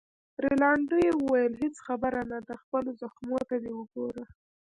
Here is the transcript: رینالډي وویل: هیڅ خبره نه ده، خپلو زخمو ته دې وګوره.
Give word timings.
رینالډي 0.43 1.07
وویل: 1.15 1.53
هیڅ 1.61 1.75
خبره 1.87 2.21
نه 2.31 2.39
ده، 2.47 2.53
خپلو 2.63 2.89
زخمو 3.01 3.37
ته 3.49 3.55
دې 3.63 3.71
وګوره. 3.77 4.23